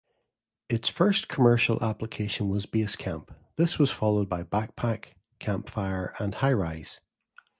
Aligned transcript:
Its 0.67 0.89
first 0.89 1.27
commercial 1.27 1.77
application 1.83 2.49
was 2.49 2.65
"Basecamp"; 2.65 3.29
this 3.55 3.77
was 3.77 3.91
followed 3.91 4.27
by 4.27 4.41
Backpack, 4.41 5.13
Campfire, 5.39 6.15
and 6.19 6.33
Highrise. 6.33 6.97